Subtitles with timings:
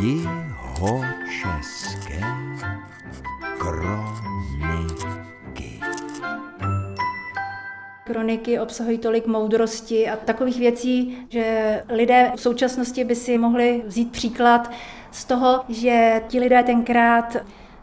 [0.00, 1.70] Jihočeské
[3.58, 4.20] kroniky.
[8.04, 14.12] Kroniky obsahují tolik moudrosti a takových věcí, že lidé v současnosti by si mohli vzít
[14.12, 14.70] příklad
[15.10, 17.36] z toho, že ti lidé tenkrát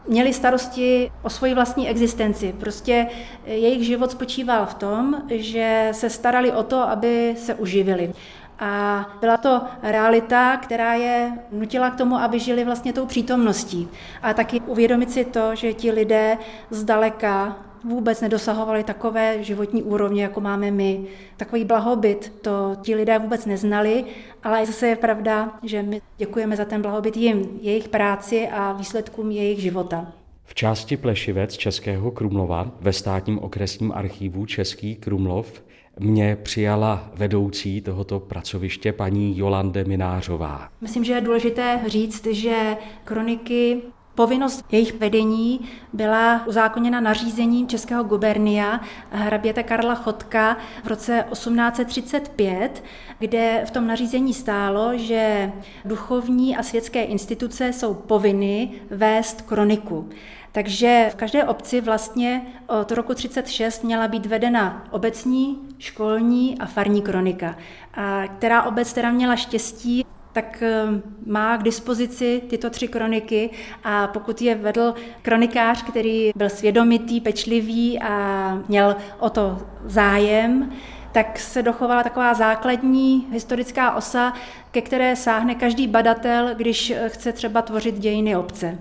[0.08, 2.54] měli starosti o svoji vlastní existenci.
[2.60, 3.06] Prostě
[3.46, 8.12] jejich život spočíval v tom, že se starali o to, aby se uživili.
[8.58, 13.88] A byla to realita, která je nutila k tomu, aby žili vlastně tou přítomností.
[14.22, 16.38] A taky uvědomit si to, že ti lidé
[16.70, 21.04] zdaleka vůbec nedosahovali takové životní úrovně, jako máme my.
[21.36, 24.04] Takový blahobyt to ti lidé vůbec neznali,
[24.42, 29.30] ale zase je pravda, že my děkujeme za ten blahobyt jim, jejich práci a výsledkům
[29.30, 30.12] jejich života.
[30.44, 35.62] V části Plešivec Českého Krumlova ve státním okresním archivu Český Krumlov
[35.98, 40.68] mě přijala vedoucí tohoto pracoviště paní Jolande Minářová.
[40.80, 43.82] Myslím, že je důležité říct, že kroniky
[44.14, 45.60] Povinnost jejich vedení
[45.92, 52.84] byla uzákoněna nařízením českého gubernia hraběte Karla Chotka v roce 1835,
[53.18, 55.52] kde v tom nařízení stálo, že
[55.84, 60.08] duchovní a světské instituce jsou povinny vést kroniku.
[60.52, 67.02] Takže v každé obci vlastně od roku 36 měla být vedena obecní, školní a farní
[67.02, 67.56] kronika,
[67.94, 70.84] a která obec teda měla štěstí, tak eh,
[71.26, 73.50] má k dispozici tyto tři kroniky
[73.84, 80.72] a pokud je vedl kronikář, který byl svědomitý, pečlivý a měl o to zájem,
[81.12, 84.32] tak se dochovala taková základní historická osa,
[84.70, 88.78] ke které sáhne každý badatel, když chce třeba tvořit dějiny obce.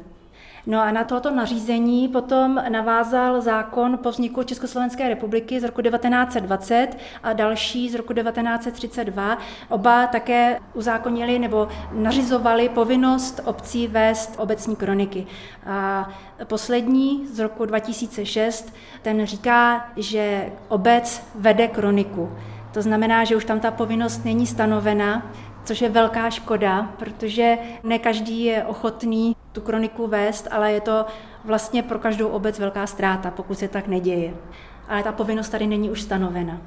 [0.65, 6.87] No a na tohoto nařízení potom navázal zákon po vzniku Československé republiky z roku 1920
[7.23, 9.37] a další z roku 1932.
[9.69, 15.27] Oba také uzákonili nebo nařizovali povinnost obcí vést obecní kroniky.
[15.65, 16.09] A
[16.45, 22.31] poslední z roku 2006, ten říká, že obec vede kroniku.
[22.73, 25.31] To znamená, že už tam ta povinnost není stanovena,
[25.63, 31.05] což je velká škoda, protože ne každý je ochotný tu kroniku vést, ale je to
[31.45, 34.33] vlastně pro každou obec velká ztráta, pokud se tak neděje.
[34.87, 36.61] Ale ta povinnost tady není už stanovena.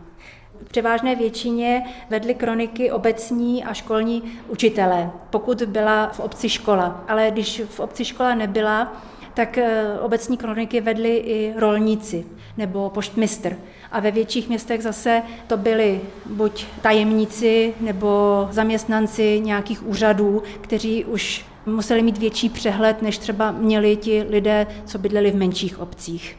[0.64, 7.04] V převážné většině vedli kroniky obecní a školní učitelé, pokud byla v obci škola.
[7.08, 8.92] Ale když v obci škola nebyla,
[9.34, 12.24] tak eh, obecní kroniky vedli i rolníci
[12.56, 13.56] nebo poštmistr.
[13.92, 18.08] A ve větších městech zase to byli buď tajemníci nebo
[18.50, 24.98] zaměstnanci nějakých úřadů, kteří už museli mít větší přehled, než třeba měli ti lidé, co
[24.98, 26.36] bydleli v menších obcích.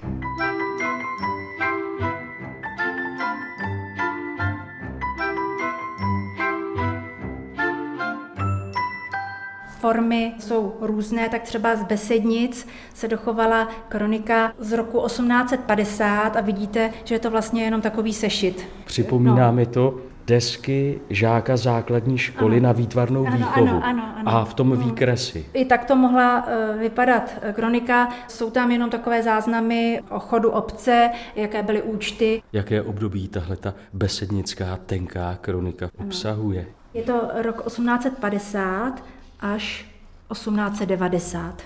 [9.86, 16.92] Formy jsou různé, tak třeba z Besednic se dochovala kronika z roku 1850 a vidíte,
[17.04, 18.68] že je to vlastně jenom takový sešit.
[18.86, 19.54] Připomíná no.
[19.54, 19.98] mi to
[20.28, 22.64] desky žáka základní školy ano.
[22.64, 23.68] na výtvarnou ano, výchovu.
[23.68, 24.32] Ano, ano, ano.
[24.32, 24.76] A v tom no.
[24.76, 25.46] výkresy.
[25.54, 28.10] I tak to mohla uh, vypadat eh, kronika.
[28.28, 32.42] Jsou tam jenom takové záznamy o chodu obce, jaké byly účty.
[32.54, 36.08] Jaké období tahle ta besednická tenká kronika ano.
[36.08, 36.66] obsahuje?
[36.94, 39.15] Je to rok 1850
[39.54, 39.86] až
[40.32, 41.62] 1890.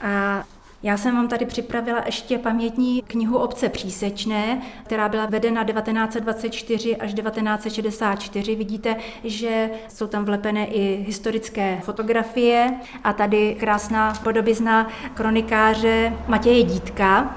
[0.00, 0.44] A
[0.82, 7.14] já jsem vám tady připravila ještě pamětní knihu obce Přísečné, která byla vedena 1924 až
[7.14, 8.54] 1964.
[8.54, 12.74] Vidíte, že jsou tam vlepené i historické fotografie
[13.04, 17.36] a tady krásná podobizna kronikáře Matěje Dítka.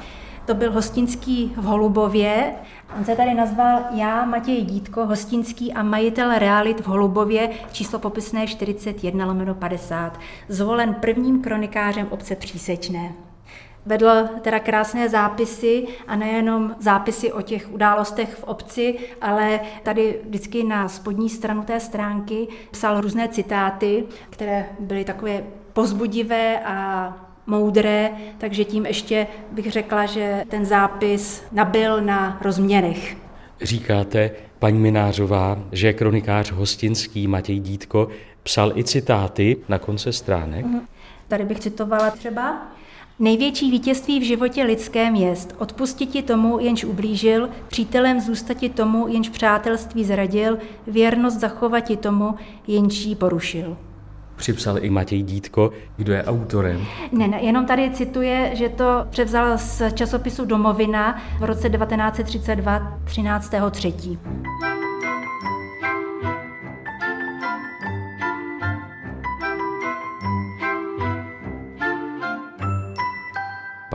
[0.52, 2.54] To byl hostinský v Holubově.
[2.98, 8.48] On se tady nazval Já, Matěj Dítko, hostinský a majitel realit v Holubově, číslo popisné
[8.48, 13.14] 41 lomeno 50, zvolen prvním kronikářem obce Přísečné.
[13.86, 20.64] Vedl teda krásné zápisy a nejenom zápisy o těch událostech v obci, ale tady vždycky
[20.64, 25.44] na spodní stranu té stránky psal různé citáty, které byly takové
[25.74, 27.14] pozbudivé a
[27.47, 33.17] moudré, takže tím ještě bych řekla, že ten zápis nabil na rozměrech.
[33.61, 38.08] Říkáte, paní Minářová, že kronikář hostinský Matěj Dítko
[38.43, 40.66] psal i citáty na konce stránek?
[40.66, 40.82] Mhm.
[41.28, 42.67] Tady bych citovala třeba.
[43.20, 50.05] Největší vítězství v životě lidském jest odpustiti tomu, jenž ublížil, přítelem zůstati tomu, jenž přátelství
[50.05, 52.35] zradil, věrnost zachovati tomu,
[52.67, 53.78] jenž ji porušil
[54.41, 55.72] připsal i Matěj Dítko.
[55.97, 56.85] Kdo je autorem?
[57.11, 63.53] Ne, ne, jenom tady cituje, že to převzal z časopisu Domovina v roce 1932 13.
[63.72, 63.93] 3.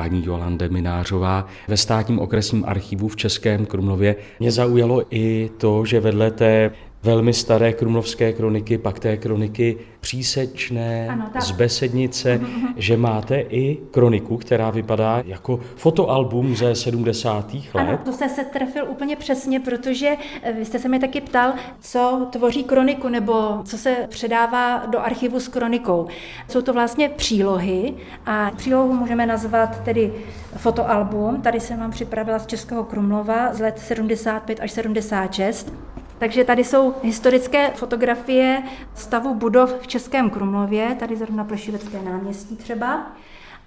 [0.06, 4.16] paní Jolande Minářová ve státním okresním archivu v Českém Krumlově.
[4.40, 6.70] Mě zaujalo i to, že vedle té
[7.06, 12.72] velmi staré krumlovské kroniky, pak té kroniky přísečné ano, z Besednice, mm-hmm.
[12.76, 17.54] že máte i kroniku, která vypadá jako fotoalbum ze 70.
[17.54, 17.64] let.
[17.74, 21.52] Ano, to jste se trefil úplně přesně, protože eh, vy jste se mi taky ptal,
[21.80, 26.06] co tvoří kroniku nebo co se předává do archivu s kronikou.
[26.48, 27.94] Jsou to vlastně přílohy
[28.26, 30.12] a přílohu můžeme nazvat tedy
[30.56, 31.42] fotoalbum.
[31.42, 35.72] Tady jsem vám připravila z Českého Krumlova z let 75 až 76.
[36.18, 38.62] Takže tady jsou historické fotografie
[38.94, 43.06] stavu budov v Českém Krumlově, tady zrovna Plešivecké náměstí třeba.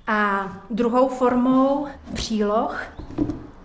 [0.08, 2.82] A druhou formou příloh,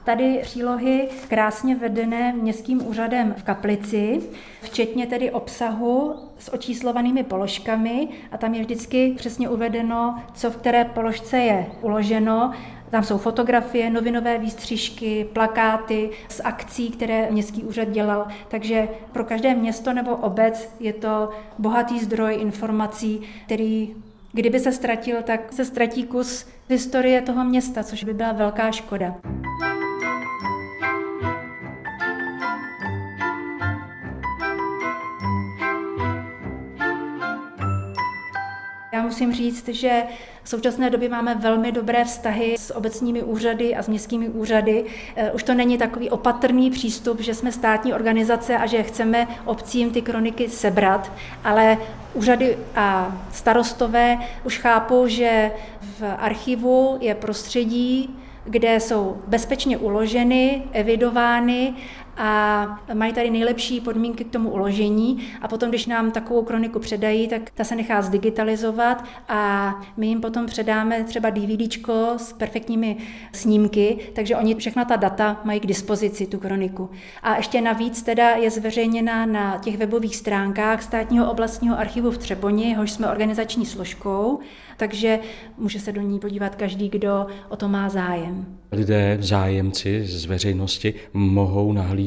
[0.05, 4.21] tady přílohy krásně vedené městským úřadem v Kaplici,
[4.63, 10.85] včetně tedy obsahu s očíslovanými položkami a tam je vždycky přesně uvedeno, co v které
[10.85, 12.53] položce je uloženo
[12.95, 18.27] tam jsou fotografie, novinové výstřižky, plakáty z akcí, které městský úřad dělal.
[18.49, 23.95] Takže pro každé město nebo obec je to bohatý zdroj informací, který
[24.33, 29.15] kdyby se ztratil, tak se ztratí kus historie toho města, což by byla velká škoda.
[39.15, 40.03] Musím říct, že
[40.43, 44.85] v současné době máme velmi dobré vztahy s obecními úřady a s městskými úřady.
[45.17, 49.91] Eh, už to není takový opatrný přístup, že jsme státní organizace a že chceme obcím
[49.91, 51.13] ty kroniky sebrat,
[51.45, 51.79] ale
[52.15, 55.51] úřady a starostové už chápou, že
[55.81, 61.75] v archivu je prostředí, kde jsou bezpečně uloženy, evidovány
[62.17, 67.29] a mají tady nejlepší podmínky k tomu uložení a potom, když nám takovou kroniku předají,
[67.29, 72.97] tak ta se nechá zdigitalizovat a my jim potom předáme třeba DVDčko s perfektními
[73.33, 76.91] snímky, takže oni všechna ta data mají k dispozici, tu kroniku.
[77.23, 82.69] A ještě navíc teda je zveřejněna na těch webových stránkách státního oblastního archivu v Třeboni,
[82.69, 84.39] jehož jsme organizační složkou,
[84.77, 85.19] takže
[85.59, 88.47] může se do ní podívat každý, kdo o to má zájem.
[88.73, 92.04] Lidé, zájemci z veřejnosti mohou nahlížet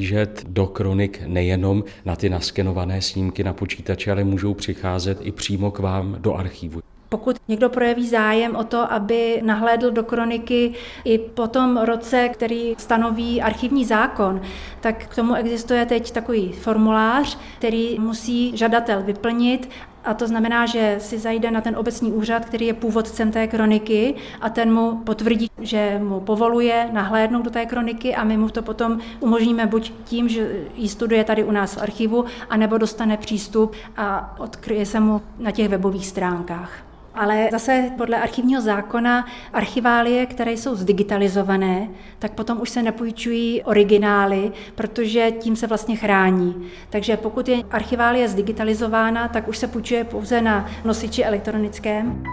[0.48, 5.80] do kronik nejenom na ty naskenované snímky na počítači, ale můžou přicházet i přímo k
[5.80, 6.82] vám do archivu.
[7.10, 10.74] Pokud někdo projeví zájem o to, aby nahlédl do kroniky
[11.04, 14.42] i po tom roce, který stanoví archivní zákon,
[14.82, 19.70] tak k tomu existuje teď takový formulář, který musí žadatel vyplnit
[20.08, 24.16] a to znamená, že si zajde na ten obecní úřad, který je původcem té kroniky
[24.42, 28.62] a ten mu potvrdí, že mu povoluje nahlédnout do té kroniky a my mu to
[28.62, 33.76] potom umožníme buď tím, že ji studuje tady u nás v archivu, anebo dostane přístup
[33.98, 36.87] a odkryje se mu na těch webových stránkách.
[37.18, 44.52] Ale zase podle archivního zákona archiválie, které jsou zdigitalizované, tak potom už se nepůjčují originály,
[44.76, 46.68] protože tím se vlastně chrání.
[46.90, 52.24] Takže pokud je archiválie zdigitalizována, tak už se půjčuje pouze na nosiči elektronickém.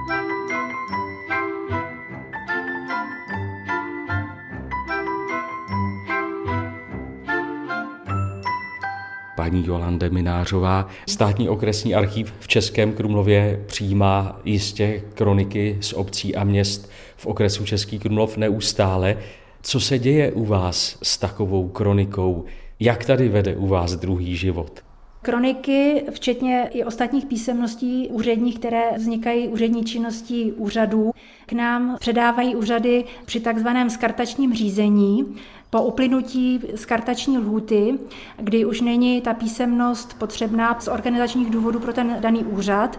[9.45, 10.89] Paní Jolande Minářová.
[11.09, 17.65] Státní okresní archív v Českém Krumlově přijímá jistě kroniky z obcí a měst v okresu
[17.65, 19.17] Český Krumlov neustále.
[19.63, 22.45] Co se děje u vás s takovou kronikou?
[22.81, 24.81] Jak tady vede u vás druhý život?
[25.25, 31.11] Kroniky, včetně i ostatních písemností úředních, které vznikají úřední činností úřadů,
[31.47, 35.37] k nám předávají úřady při takzvaném skartačním řízení
[35.71, 37.99] po uplynutí skartační lhůty,
[38.37, 42.99] kdy už není ta písemnost potřebná z organizačních důvodů pro ten daný úřad,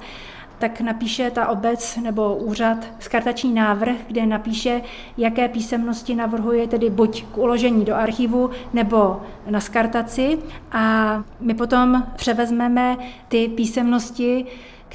[0.60, 4.82] tak napíše ta obec nebo úřad skartační návrh, kde napíše,
[5.18, 10.40] jaké písemnosti navrhuje tedy buď k uložení do archivu nebo na skartaci.
[10.72, 12.98] A my potom převezmeme
[13.28, 14.46] ty písemnosti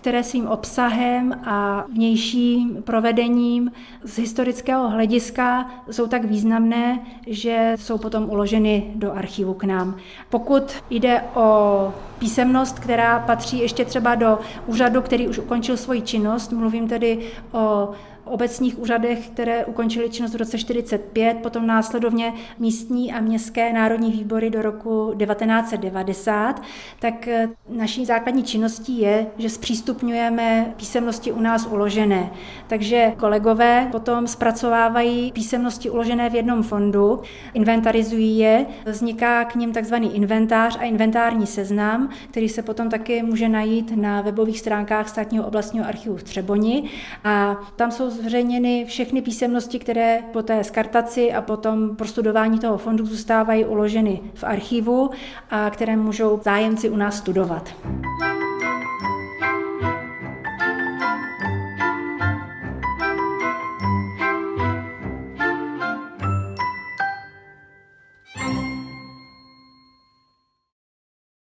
[0.00, 3.72] které svým obsahem a vnějším provedením
[4.04, 9.96] z historického hlediska jsou tak významné, že jsou potom uloženy do archivu k nám.
[10.30, 16.52] Pokud jde o písemnost, která patří ještě třeba do úřadu, který už ukončil svoji činnost,
[16.52, 17.18] mluvím tedy
[17.52, 17.90] o
[18.30, 24.50] obecních úřadech, které ukončily činnost v roce 1945, potom následovně místní a městské národní výbory
[24.50, 26.62] do roku 1990,
[27.00, 32.30] tak eh, naší základní činností je, že zpřístupňujeme písemnosti u nás uložené.
[32.66, 37.20] Takže kolegové potom zpracovávají písemnosti uložené v jednom fondu,
[37.54, 43.48] inventarizují je, vzniká k ním takzvaný inventář a inventární seznam, který se potom taky může
[43.48, 46.90] najít na webových stránkách státního oblastního archivu v Třeboni
[47.24, 53.06] a tam jsou zveřejněny všechny písemnosti, které po té skartaci a potom prostudování toho fondu
[53.06, 55.10] zůstávají uloženy v archivu
[55.50, 57.74] a které můžou zájemci u nás studovat.